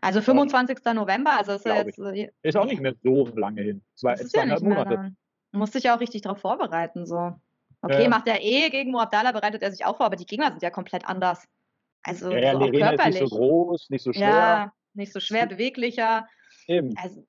[0.00, 0.78] Also 25.
[0.94, 3.82] November, also ist ja Glaub jetzt äh, Ist auch nicht mehr so lange hin.
[3.94, 4.94] Zwei, das ist ja nicht mehr Monate.
[4.94, 5.16] lang.
[5.52, 7.06] Du musst dich ja auch richtig darauf vorbereiten.
[7.06, 7.34] So.
[7.82, 8.08] Okay, Ja.
[8.08, 10.70] macht er eh gegen Muabdallah, bereitet er sich auch vor, aber die Gegner sind ja
[10.70, 11.46] komplett anders.
[12.04, 13.20] Also Ja, ja, so körperlich.
[13.20, 14.28] nicht so groß, nicht so schwer.
[14.28, 16.26] ja, nicht so schwer, beweglicher.
[16.66, 16.94] Eben.
[16.96, 17.26] Also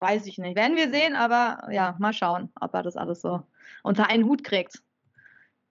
[0.00, 0.56] weiß ich nicht.
[0.56, 3.42] Werden wir sehen, aber ja, mal schauen, ob er das alles so
[3.82, 4.82] unter einen Hut kriegt.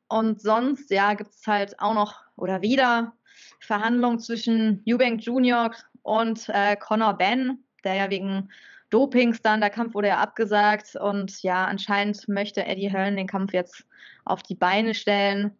[0.07, 3.13] Und sonst, ja, gibt es halt auch noch oder wieder
[3.59, 5.71] Verhandlungen zwischen Eubank Jr.
[6.03, 8.49] und äh, Conor Ben, der ja wegen
[8.89, 13.53] Dopings dann, der Kampf wurde ja abgesagt und ja, anscheinend möchte Eddie Hearn den Kampf
[13.53, 13.85] jetzt
[14.25, 15.57] auf die Beine stellen.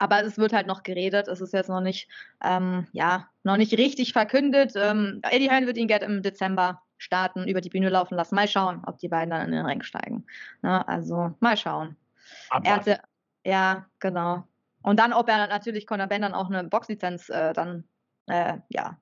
[0.00, 2.08] Aber es wird halt noch geredet, es ist jetzt noch nicht,
[2.44, 4.72] ähm, ja, noch nicht richtig verkündet.
[4.76, 8.34] Ähm, Eddie Hearn wird ihn gerne im Dezember starten, über die Bühne laufen lassen.
[8.34, 10.26] Mal schauen, ob die beiden dann in den Ring steigen.
[10.62, 10.86] Ne?
[10.86, 11.96] Also mal schauen.
[12.62, 13.00] Er hatte,
[13.44, 14.44] ja, genau.
[14.82, 17.84] Und dann, ob er natürlich Conor Ben dann auch eine Boxlizenz äh, dann,
[18.26, 18.98] äh, ja,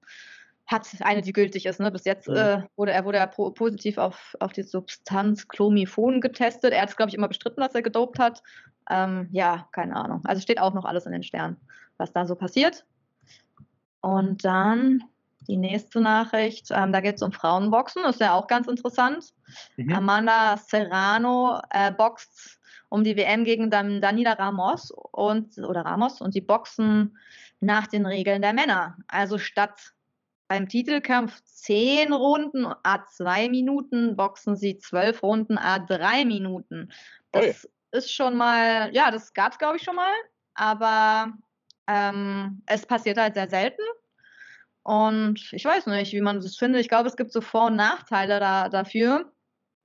[0.67, 1.81] hat, eine, die gültig ist.
[1.81, 1.91] Ne?
[1.91, 2.37] Bis jetzt Mhm.
[2.37, 6.73] äh, wurde er, wurde er po positiv auf, auf die Substanz Chlomifon getestet.
[6.73, 8.43] Er hat es, glaube ich, immer bestritten, dass er gedopt hat.
[8.91, 10.23] Ähm, ja, keine Ahnung.
[10.25, 11.57] Also steht auch noch alles in den Sternen,
[11.99, 12.85] was da so passiert.
[14.01, 15.03] Und dann
[15.49, 19.33] die nächste Nachricht, ähm, da geht es um Frauenboxen, ist ja auch ganz interessant.
[19.77, 19.93] Mhm.
[19.93, 26.35] Amanda Serrano äh, boxt um die WM gegen Dan Danila Ramos und oder Ramos und
[26.35, 27.17] die boxen
[27.61, 28.97] nach den Regeln der Männer.
[29.09, 29.93] Also statt
[30.49, 36.93] beim Titelkampf 10 Runden a 2 Minuten boxen sie 12 Runden a 3 Minuten.
[37.33, 40.13] Das ist schon mal, ja, das gab es glaube ich schon mal,
[40.55, 41.33] aber
[41.87, 43.83] ähm, es passiert halt sehr selten.
[44.83, 46.81] Und ich weiß nicht, wie man das findet.
[46.81, 49.33] Ich glaube, es gibt so Vor- und Nachteile da, dafür.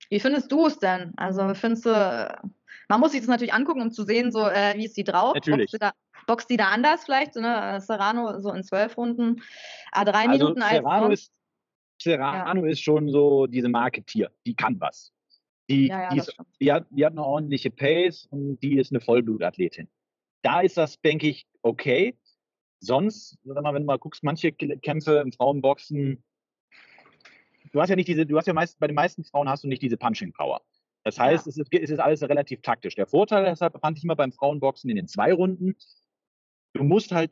[0.09, 1.13] Wie findest du es denn?
[1.17, 2.51] Also findest du,
[2.91, 5.33] man muss sich das natürlich angucken, um zu sehen, so wie ist sie drauf?
[5.33, 5.71] Natürlich.
[5.71, 5.91] Boxt die da,
[6.27, 7.35] boxt die da anders vielleicht?
[7.35, 7.79] Ne?
[7.79, 9.41] Serrano so in zwölf Runden,
[9.93, 11.19] a drei Also Minuten als Serrano sonst.
[11.21, 11.31] ist,
[12.01, 14.29] Serrano ist schon so diese Marketier.
[14.45, 15.13] Die kann was.
[15.69, 18.91] Die, Ja, ja, die, ist, die, hat, die hat eine ordentliche Pace und die ist
[18.91, 19.87] eine Vollblutathletin.
[20.41, 22.17] Da ist das, denke ich, okay.
[22.81, 26.21] Sonst, sag mal, wenn du mal guckst, manche Kämpfe im Frauenboxen,
[27.71, 29.69] du hast ja nicht diese, du hast ja meist, bei den meisten Frauen hast du
[29.69, 30.61] nicht diese Punching Power.
[31.03, 32.95] Das heißt, es, ist, es ist alles relativ taktisch.
[32.95, 35.75] Der Vorteil deshalb fand ich immer beim Frauenboxen in den zwei Runden,
[36.73, 37.31] du musst halt,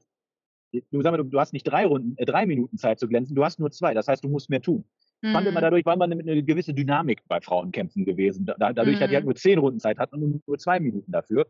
[0.71, 3.35] du, sag mal, du, du hast nicht drei Runden, äh, drei Minuten Zeit zu glänzen,
[3.35, 3.93] du hast nur zwei.
[3.93, 4.85] Das heißt, du musst mehr tun.
[5.21, 5.63] Ich fand immer Mhm.
[5.63, 8.45] dadurch war man eine, eine gewisse Dynamik bei Frauenkämpfen gewesen.
[8.45, 9.29] Da, dadurch, dass die halt Mhm.
[9.29, 11.45] nur zehn Runden Zeit hatten und nur zwei Minuten dafür.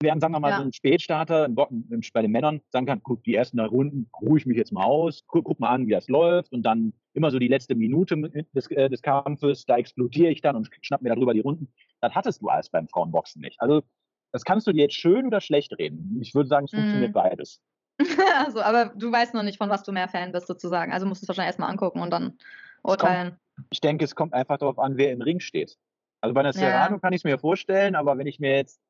[0.00, 0.56] Während, sagen wir mal, Ja.
[0.58, 3.66] so ein Spätstarter im Bo- im- bei den Männern sagen kann, guck, die ersten drei
[3.66, 6.62] Runden ruhe ich mich jetzt mal aus, guck, guck mal an, wie das läuft und
[6.62, 8.16] dann immer so die letzte Minute
[8.54, 11.72] des, äh, des Kampfes, da explodiere ich dann und schnapp mir darüber die Runden.
[12.00, 13.60] Das hattest du alles beim Frauenboxen nicht.
[13.60, 13.82] Also
[14.30, 16.16] das kannst du dir jetzt schön oder schlecht reden.
[16.22, 17.14] Ich würde sagen, es funktioniert Mhm.
[17.14, 17.60] beides.
[18.46, 20.92] also, aber du weißt noch nicht, von was du mehr Fan bist, sozusagen.
[20.92, 22.38] Also musst du es wahrscheinlich erstmal angucken und dann
[22.82, 23.36] kommt- urteilen.
[23.70, 25.76] Ich denke, es kommt einfach darauf an, wer im Ring steht.
[26.20, 26.60] Also bei einer Ja.
[26.60, 28.80] Serrano kann ich es mir vorstellen, aber wenn ich mir jetzt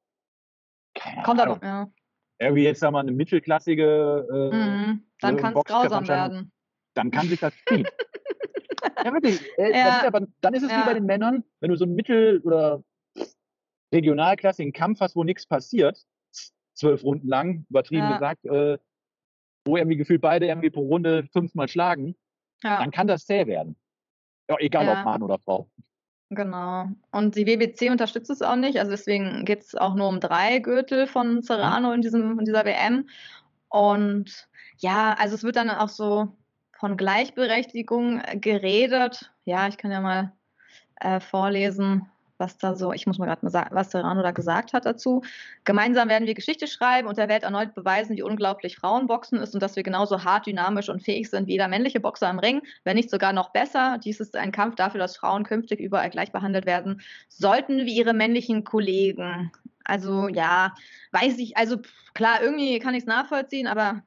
[0.98, 1.88] keine Kommt Ahnung, aber, ja.
[2.38, 5.04] irgendwie jetzt sag mal eine mittelklassige, äh, Mhm.
[5.20, 6.52] Dann kann es grausam werden.
[6.94, 7.86] dann kann sich das ziehen.
[9.04, 9.40] ja, wirklich.
[9.58, 9.98] Äh, Ja.
[9.98, 10.84] Ist aber, dann ist es wie Ja.
[10.86, 12.82] bei den Männern, wenn du so ein Mittel- oder
[13.92, 16.04] Regionalklasse in Kampf hast, wo nichts passiert,
[16.74, 18.12] zwölf Runden lang, übertrieben Ja.
[18.14, 18.78] gesagt, äh,
[19.66, 22.14] wo irgendwie gefühlt beide irgendwie pro Runde fünfmal schlagen,
[22.62, 23.76] dann kann das zäh werden.
[24.48, 25.68] Ja, egal ob Mann oder Frau.
[26.30, 26.86] Genau.
[27.10, 28.78] Und die WBC unterstützt es auch nicht.
[28.78, 32.64] Also deswegen geht es auch nur um drei Gürtel von Serrano in, diesem, in dieser
[32.64, 33.08] WM.
[33.68, 36.28] Und ja, also es wird dann auch so
[36.78, 39.32] von Gleichberechtigung geredet.
[39.44, 40.32] Ja, ich kann ja mal
[41.00, 42.08] äh, vorlesen,
[42.38, 45.22] was da so, ich muss mal gerade mal sagen, was Serrano da gesagt hat dazu.
[45.64, 49.62] Gemeinsam werden wir Geschichte schreiben und der Welt erneut beweisen, wie unglaublich Frauenboxen ist und
[49.62, 52.96] dass wir genauso hart, dynamisch und fähig sind wie jeder männliche Boxer im Ring, wenn
[52.96, 53.98] nicht sogar noch besser.
[54.02, 58.14] Dies ist ein Kampf dafür, dass Frauen künftig überall gleich behandelt werden sollten wie ihre
[58.14, 59.50] männlichen Kollegen.
[59.84, 60.74] Also ja,
[61.12, 61.78] weiß ich, also
[62.14, 64.02] klar, irgendwie kann ich es nachvollziehen, aber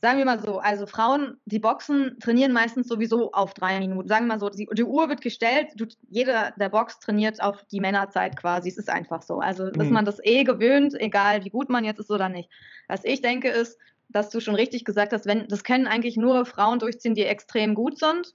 [0.00, 4.08] sagen wir mal so, also Frauen, die boxen, trainieren meistens sowieso auf drei Minuten.
[4.08, 7.64] Sagen wir mal so, die, die Uhr wird gestellt, du, jeder, der Box trainiert auf
[7.72, 8.68] die Männerzeit quasi.
[8.68, 9.40] Es ist einfach so.
[9.40, 9.94] Also ist Mhm.
[9.94, 12.48] man das eh gewöhnt, egal wie gut man jetzt ist oder nicht.
[12.86, 16.46] Was ich denke ist, dass du schon richtig gesagt hast, wenn, das können eigentlich nur
[16.46, 18.34] Frauen durchziehen, die extrem gut sind.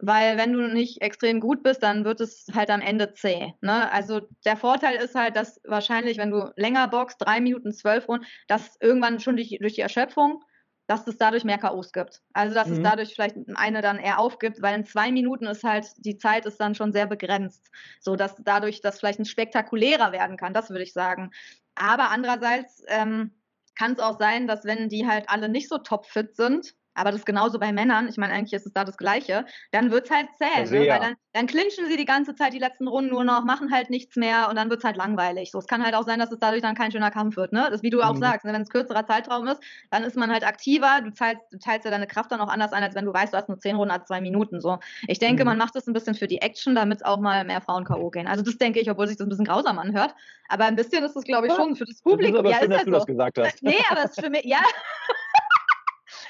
[0.00, 3.54] Weil wenn du nicht extrem gut bist, dann wird es halt am Ende zäh.
[3.60, 3.90] Ne?
[3.92, 8.26] Also der Vorteil ist halt, dass wahrscheinlich, wenn du länger boxst, drei Minuten, zwölf Runden,
[8.48, 10.42] dass irgendwann schon durch, durch die Erschöpfung,
[10.86, 12.22] dass es dadurch mehr K.O.s gibt.
[12.32, 12.82] Also dass es Mhm.
[12.82, 16.60] dadurch vielleicht eine dann eher aufgibt, weil in zwei Minuten ist halt, die Zeit ist
[16.60, 17.70] dann schon sehr begrenzt.
[18.00, 21.30] So dass dadurch das vielleicht ein spektakulärer werden kann, das würde ich sagen.
[21.74, 23.32] Aber andererseits ähm,
[23.76, 27.20] kann es auch sein, dass wenn die halt alle nicht so topfit sind, aber das
[27.20, 30.10] ist genauso bei Männern, ich meine, eigentlich ist es da das Gleiche, dann wird es
[30.10, 30.44] halt zäh.
[30.70, 30.88] Ne?
[30.88, 33.90] Weil dann, dann clinchen sie die ganze Zeit die letzten Runden nur noch, machen halt
[33.90, 35.50] nichts mehr und dann wird es halt langweilig.
[35.50, 37.52] So, es kann halt auch sein, dass es dadurch dann kein schöner Kampf wird.
[37.52, 37.68] Ne?
[37.70, 38.18] Das, wie du auch Mhm.
[38.20, 38.52] sagst, ne?
[38.52, 41.90] wenn es kürzerer Zeitraum ist, dann ist man halt aktiver, du teilst, du teilst ja
[41.90, 43.92] deine Kraft dann auch anders ein, als wenn du weißt, du hast nur zehn Runden,
[43.92, 44.60] hast zwei Minuten.
[44.60, 44.78] So.
[45.08, 45.48] Ich denke, Mhm.
[45.50, 48.10] man macht das ein bisschen für die Action, damit auch mal mehr Frauen K.O.
[48.10, 48.26] gehen.
[48.26, 50.14] Also das denke ich, obwohl sich das ein bisschen grausam anhört.
[50.48, 52.36] Aber ein bisschen ist das, glaube ich, schon für das Das ist Publikum.
[52.38, 52.96] aber ja, schön, dass ja du so.
[52.98, 53.62] das gesagt hast.
[53.62, 54.58] Nee, aber es ist für mich, ja.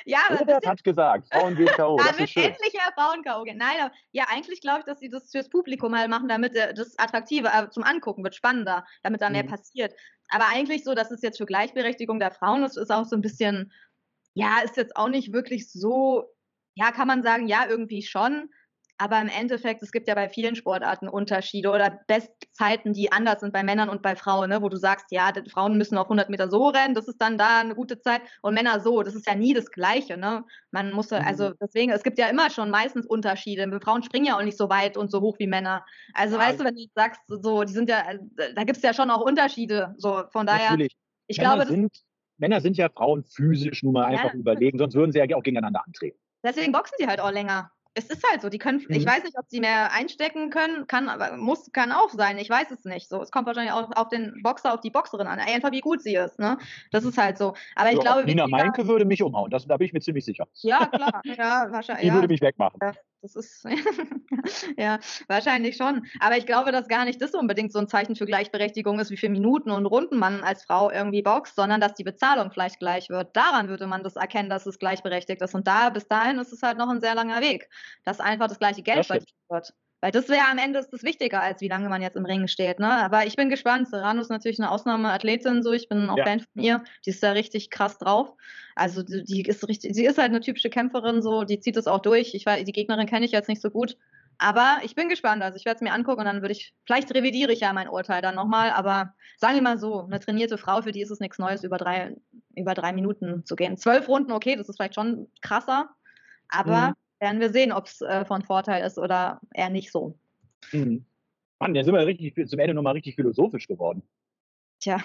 [0.05, 1.97] ja, Robert hat gesagt, Frauen gehen K.O.
[1.97, 2.45] Das damit ist schön.
[2.45, 3.43] endlich mehr Frauen K.O.
[3.45, 3.57] gehen.
[3.59, 6.75] Nein, aber ja, eigentlich glaube ich, dass sie das fürs Publikum mal machen, damit äh,
[6.75, 9.49] das attraktiver äh, zum Angucken wird, spannender, damit da mehr Mhm.
[9.49, 9.95] passiert.
[10.29, 13.23] Aber eigentlich so, dass es jetzt für Gleichberechtigung der Frauen ist, ist auch so ein
[13.23, 13.73] bisschen,
[14.35, 16.25] ja, ist jetzt auch nicht wirklich so,
[16.75, 18.51] ja, kann man sagen, ja, irgendwie schon.
[18.97, 23.53] Aber im Endeffekt, es gibt ja bei vielen Sportarten Unterschiede oder Bestzeiten, die anders sind
[23.53, 24.63] bei Männern und bei Frauen, ne?
[24.63, 27.61] wo du sagst, ja, Frauen müssen auf 100 Meter so rennen, das ist dann da
[27.61, 30.17] eine gute Zeit und Männer so, das ist ja nie das Gleiche.
[30.17, 30.45] Ne?
[30.71, 31.55] Man muss, ja- also Mhm.
[31.61, 33.69] deswegen, es gibt ja immer schon meistens Unterschiede.
[33.83, 35.85] Frauen springen ja auch nicht so weit und so hoch wie Männer.
[36.15, 36.43] Also Ja.
[36.43, 38.05] weißt du, wenn du jetzt sagst, so, die sind ja,
[38.55, 39.95] da gibt es ja schon auch Unterschiede.
[39.99, 40.97] So, von daher, Natürlich.
[41.27, 41.93] ich Männer, glaube, sind,
[42.39, 44.19] Männer sind ja Frauen physisch nun mal Ja.
[44.21, 46.19] einfach überlegen, sonst würden sie ja auch gegeneinander antreten.
[46.45, 47.73] Deswegen boxen die halt auch länger.
[47.97, 49.07] Es ist halt so, die können, ich Mhm.
[49.07, 52.71] weiß nicht, ob sie mehr einstecken können, kann, aber muss, kann auch sein, ich weiß
[52.73, 53.09] es nicht.
[53.09, 56.03] So, es kommt wahrscheinlich auch auf den Boxer, auf die Boxerin an, einfach wie gut
[56.03, 56.59] sie ist, ne?
[56.91, 57.55] Das ist halt so.
[57.77, 60.25] Aber ich So, glaube, Nina Meinke würde mich umhauen, das, da bin ich mir ziemlich
[60.25, 60.47] sicher.
[60.63, 62.07] ja, klar, ja, wahrscheinlich.
[62.07, 62.83] Die Ja, würde mich wegmachen.
[63.25, 63.65] Das ist,
[64.77, 66.07] ja, wahrscheinlich schon.
[66.21, 69.17] Aber ich glaube, dass gar nicht das unbedingt so ein Zeichen für Gleichberechtigung ist, wie
[69.17, 73.09] viele Minuten und Runden man als Frau irgendwie boxt, sondern dass die Bezahlung vielleicht gleich
[73.09, 73.35] wird.
[73.35, 75.55] Daran würde man das erkennen, dass es gleichberechtigt ist.
[75.55, 77.71] Und da, bis dahin ist es halt noch ein sehr langer Weg,
[78.05, 79.73] dass einfach das gleiche Geld verdient wird.
[80.05, 82.47] Weil das wäre am Ende ist das wichtiger, als wie lange man jetzt im Ring
[82.47, 82.79] steht.
[82.79, 82.91] Ne?
[82.91, 83.89] Aber ich bin gespannt.
[83.89, 86.25] Serrano ist natürlich eine Ausnahmeathletin, so ich bin auch Ja.
[86.25, 86.85] Fan von ihr.
[87.07, 88.35] Die ist da richtig krass drauf.
[88.75, 92.01] Also die, ist richtig, sie ist halt eine typische Kämpferin, so die zieht es auch
[92.01, 92.35] durch.
[92.35, 93.97] Ich weiß, die Gegnerin kenne ich jetzt nicht so gut.
[94.37, 95.43] Aber ich bin gespannt.
[95.43, 97.89] Also ich werde es mir angucken und dann würde ich, vielleicht revidiere ich ja mein
[97.89, 101.21] Urteil dann nochmal, aber sagen wir mal so, eine trainierte Frau, für die ist es
[101.21, 102.15] nichts Neues, über drei,
[102.55, 103.79] über drei Minuten zu gehen.
[103.79, 105.89] Zwölf Runden, okay, das ist vielleicht schon krasser,
[106.51, 106.95] aber Mhm.
[107.25, 110.19] Werden wir sehen, ob es äh, von Vorteil ist oder eher nicht so.
[110.73, 111.07] Mhm.
[111.59, 114.03] Mann, jetzt sind wir richtig, zum Ende nochmal richtig philosophisch geworden.
[114.81, 114.99] Tja.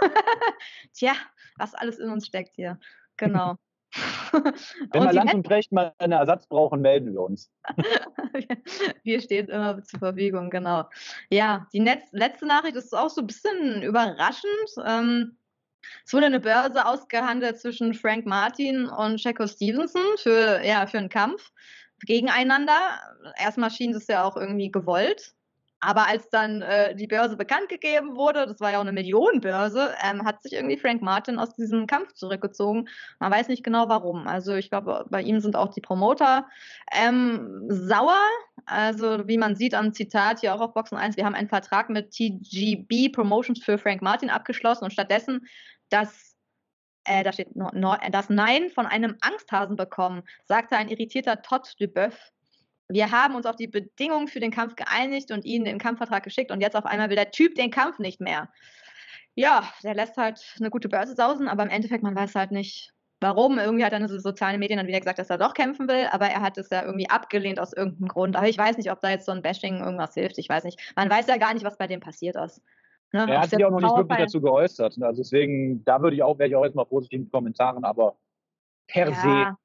[0.94, 1.12] Tja,
[1.58, 2.80] was alles in uns steckt hier.
[3.18, 3.56] Genau.
[4.32, 7.50] Wenn wir Lanz und Brecht mal einen Ersatz brauchen, melden wir uns.
[9.02, 10.84] Wir stehen immer zur Verfügung, genau.
[11.30, 14.70] Ja, die Netz letzte Nachricht ist auch so ein bisschen überraschend.
[14.84, 15.38] Ähm,
[16.04, 21.08] es wurde eine Börse ausgehandelt zwischen Frank Martin und Checo Stevenson für, ja, für einen
[21.08, 21.52] Kampf
[22.00, 23.00] gegeneinander.
[23.38, 25.34] Erstmal schien das ja auch irgendwie gewollt.
[25.80, 29.94] Aber als dann äh, die Börse bekannt gegeben wurde, das war ja auch eine Millionenbörse,
[30.02, 32.88] ähm, hat sich irgendwie Frank Martin aus diesem Kampf zurückgezogen.
[33.20, 34.26] Man weiß nicht genau warum.
[34.26, 36.46] Also ich glaube, bei ihm sind auch die Promoter
[36.92, 38.18] ähm, sauer.
[38.64, 41.90] Also wie man sieht am Zitat hier auch auf Boxen 1, wir haben einen Vertrag
[41.90, 45.46] mit TGB Promotions für Frank Martin abgeschlossen und stattdessen
[45.88, 46.36] das
[47.04, 51.74] äh, da steht no, no, das Nein von einem Angsthasen bekommen, sagte ein irritierter Todd
[51.78, 52.32] Duboeuf.
[52.88, 56.50] wir haben uns auf die Bedingungen für den Kampf geeinigt und ihnen den Kampfvertrag geschickt
[56.50, 58.48] und jetzt auf einmal will der Typ den Kampf nicht mehr.
[59.34, 62.94] Ja, der lässt halt eine gute Börse sausen, aber im Endeffekt, man weiß halt nicht,
[63.20, 63.58] warum.
[63.58, 66.26] Irgendwie hat dann so soziale Medien dann wieder gesagt, dass er doch kämpfen will, aber
[66.26, 68.36] er hat es ja irgendwie abgelehnt aus irgendeinem Grund.
[68.36, 70.38] Aber ich weiß nicht, ob da jetzt so ein Bashing irgendwas hilft.
[70.38, 70.80] Ich weiß nicht.
[70.96, 72.62] Man weiß ja gar nicht, was bei dem passiert ist.
[73.16, 73.32] Ne?
[73.32, 75.00] Er hat sich auch noch nicht wirklich dazu geäußert.
[75.00, 78.16] Also deswegen, da würde ich auch, wäre ich auch erstmal positiv in Kommentaren, aber
[78.86, 79.14] per ja.
[79.14, 79.56] se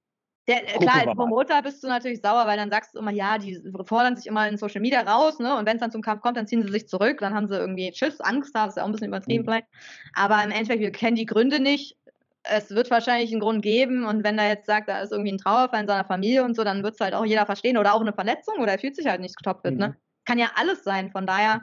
[0.47, 3.61] der, klar, als Promoter bist du natürlich sauer, weil dann sagst du immer, ja, die
[3.85, 5.55] fordern sich immer in Social Media raus, ne?
[5.55, 7.55] Und wenn es dann zum Kampf kommt, dann ziehen sie sich zurück, dann haben sie
[7.55, 9.47] irgendwie Tschüss, Angst, das ist ja auch ein bisschen übertrieben mhm.
[9.47, 9.67] vielleicht.
[10.13, 11.95] Aber im Endeffekt, wir kennen die Gründe nicht.
[12.43, 15.37] Es wird wahrscheinlich einen Grund geben und wenn er jetzt sagt, da ist irgendwie ein
[15.37, 18.01] Trauerfall in seiner Familie und so, dann wird es halt auch jeder verstehen oder auch
[18.01, 19.71] eine Verletzung oder er fühlt sich halt nicht getoppt ne?
[19.71, 19.77] mhm.
[19.77, 19.97] ne?
[20.25, 21.61] Kann ja alles sein, von daher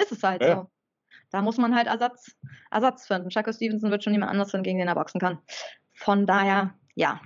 [0.00, 0.54] ist es halt ja.
[0.54, 0.70] so.
[1.30, 2.36] Da muss man halt Ersatz,
[2.70, 3.30] Ersatz finden.
[3.30, 5.38] Chaco Stevenson wird schon jemand anderes finden, gegen den er boxen kann.
[5.94, 7.20] Von daher, ja,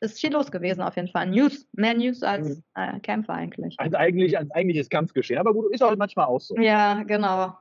[0.00, 1.26] ist viel los gewesen auf jeden Fall.
[1.26, 2.64] News, mehr News als mhm.
[2.74, 3.74] äh, Kämpfer eigentlich.
[3.78, 5.40] Also eigentlich als eigentliches Kampfgeschehen.
[5.40, 6.56] Aber gut, ist auch manchmal auch so.
[6.56, 7.54] Ja, genau.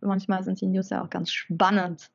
[0.00, 2.10] Manchmal sind die News ja auch ganz spannend.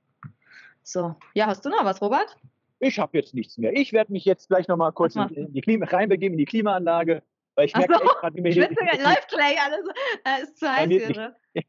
[0.84, 2.36] So, ja, hast du noch was, Robert?
[2.80, 3.74] Ich habe jetzt nichts mehr.
[3.74, 7.22] Ich werde mich jetzt gleich nochmal kurz in, in, die Klima, reinbegeben in die Klimaanlage,
[7.56, 8.70] weil ich merke so, gerade, wie mir hier...
[8.70, 9.86] Läuft Clay, alles
[10.24, 11.36] äh, ist zu heiß hier, ne?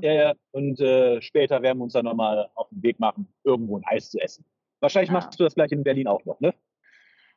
[0.02, 0.34] ja, ja.
[0.52, 4.10] Und äh, später werden wir uns dann nochmal auf den Weg machen, irgendwo ein Eis
[4.10, 4.44] zu essen.
[4.80, 5.14] Wahrscheinlich ja.
[5.14, 6.54] machst du das gleich in Berlin auch noch, ne?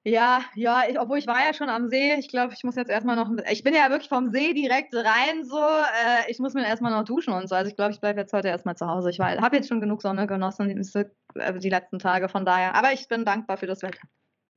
[0.06, 2.14] Ja, ja, ich, obwohl ich war ja schon am See.
[2.16, 3.30] Ich glaube, ich muss jetzt erstmal noch.
[3.50, 5.58] Ich bin ja wirklich vom See direkt rein so.
[5.58, 7.56] Äh, ich muss mir erstmal noch duschen und so.
[7.56, 9.10] Also ich glaube, ich bleibe jetzt heute erstmal zu Hause.
[9.12, 12.76] Ich habe jetzt schon genug Sonne genossen die, äh, die letzten Tage, von daher.
[12.76, 14.06] Aber ich bin dankbar für das Wetter.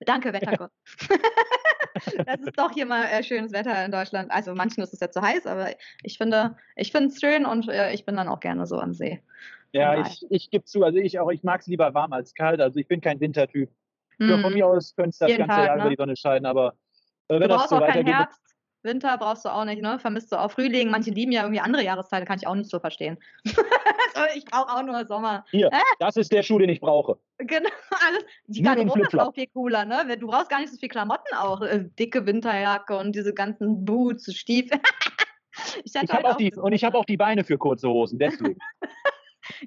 [0.00, 0.72] Danke, Wettergott.
[2.26, 4.30] das ist doch hier mal äh, schönes Wetter in Deutschland.
[4.30, 5.70] Also manchen ist es ja zu heiß, aber
[6.02, 8.94] ich finde, ich finde es schön und äh, ich bin dann auch gerne so am
[8.94, 9.22] See.
[9.72, 12.60] Ja, ich, ich gebe zu, also ich auch, ich mag es lieber warm als kalt.
[12.60, 13.70] Also ich bin kein Wintertyp.
[14.18, 14.40] Mm.
[14.40, 15.82] von mir aus könnte es das Jeden ganze Tag, Jahr ne?
[15.82, 16.74] über die Sonne scheiden, aber
[17.28, 18.14] äh, wenn du das so weitergeht.
[18.14, 18.40] Herbst,
[18.86, 19.98] Winter brauchst du auch nicht, ne?
[19.98, 20.90] Vermisst du auch Frühling.
[20.90, 23.18] Manche lieben ja irgendwie andere Jahreszeiten, kann ich auch nicht so verstehen.
[24.34, 25.44] ich brauche auch nur Sommer.
[25.50, 25.80] Hier, äh?
[25.98, 27.18] das ist der Schuh, den ich brauche.
[27.38, 27.68] Genau,
[28.06, 28.24] alles.
[28.46, 30.16] Die Garderobe ist auch viel cooler, ne?
[30.16, 31.60] Du brauchst gar nicht so viel Klamotten auch.
[31.60, 34.80] Äh, dicke Winterjacke und diese ganzen Boots, Stiefel.
[35.84, 38.58] ich, ich habe auch, die, und ich habe auch die Beine für kurze Hosen, deswegen.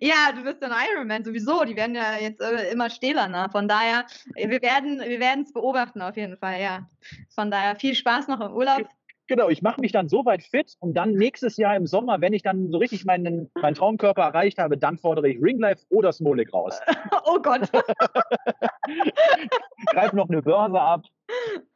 [0.01, 1.63] Ja, du bist ein Ironman sowieso.
[1.63, 3.49] Die werden ja jetzt äh, immer stählerner.
[3.49, 4.05] Von daher,
[4.35, 6.89] äh, wir werden wir es beobachten auf jeden Fall, ja.
[7.29, 8.87] Von daher viel Spaß noch im Urlaub.
[9.29, 12.33] Genau, ich mache mich dann so weit fit und dann nächstes Jahr im Sommer, wenn
[12.33, 16.51] ich dann so richtig meinen, meinen Traumkörper erreicht habe, dann fordere ich Ringlife oder Smolik
[16.51, 16.79] raus.
[17.25, 17.69] oh Gott.
[19.91, 21.05] Greif noch eine Börse ab.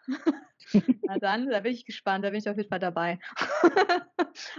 [1.03, 3.19] Na dann, da bin ich gespannt, da bin ich auf jeden Fall dabei.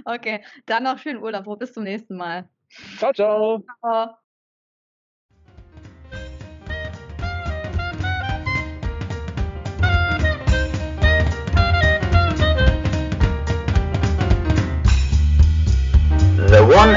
[0.05, 1.59] okay, dann noch schönen Urlaub.
[1.59, 2.49] Bis zum nächsten Mal.
[2.99, 3.65] Ciao, ciao.
[3.81, 4.15] ciao.